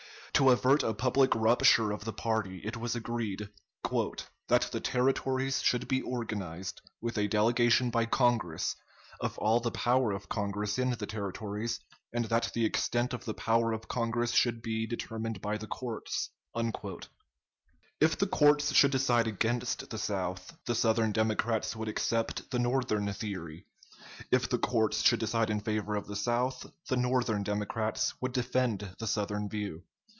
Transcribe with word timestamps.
To 0.35 0.49
avert 0.49 0.81
a 0.81 0.95
public 0.95 1.35
rupture 1.35 1.91
of 1.91 2.03
the 2.03 2.13
party, 2.13 2.61
it 2.63 2.75
was 2.75 2.95
agreed 2.95 3.49
"that 4.47 4.69
the 4.71 4.79
Territories 4.79 5.61
should 5.61 5.87
be 5.87 6.01
organized 6.01 6.81
with 6.99 7.15
a 7.19 7.27
delegation 7.27 7.91
by 7.91 8.07
Congress 8.07 8.75
of 9.19 9.37
all 9.37 9.59
the 9.59 9.69
power 9.69 10.11
of 10.11 10.29
Congress 10.29 10.79
in 10.79 10.89
the 10.89 11.05
Territories, 11.05 11.79
and 12.11 12.25
that 12.25 12.49
the 12.55 12.65
extent 12.65 13.13
of 13.13 13.25
the 13.25 13.35
power 13.35 13.71
of 13.71 13.87
Congress 13.87 14.31
should 14.31 14.63
be 14.63 14.87
determined 14.87 15.41
by 15.41 15.59
the 15.59 15.67
courts." 15.67 16.31
If 17.99 18.17
the 18.17 18.25
courts 18.25 18.73
should 18.73 18.89
decide 18.91 19.27
against 19.27 19.91
the 19.91 19.99
South, 19.99 20.57
the 20.65 20.73
Southern 20.73 21.11
Democrats 21.11 21.75
would 21.75 21.87
accept 21.87 22.49
the 22.49 22.57
Northern 22.57 23.13
theory; 23.13 23.67
if 24.31 24.49
the 24.49 24.57
courts 24.57 25.03
should 25.03 25.19
decide 25.19 25.51
in 25.51 25.59
favor 25.59 25.95
of 25.95 26.07
the 26.07 26.15
South, 26.15 26.65
the 26.89 26.97
Northern 26.97 27.43
Democrats 27.43 28.19
would 28.21 28.31
defend 28.31 28.95
the 28.97 29.05
Southern 29.05 29.47
view. 29.47 29.83